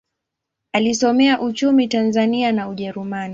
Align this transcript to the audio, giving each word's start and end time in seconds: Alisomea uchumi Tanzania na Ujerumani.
Alisomea 0.73 1.41
uchumi 1.41 1.87
Tanzania 1.87 2.51
na 2.51 2.69
Ujerumani. 2.69 3.29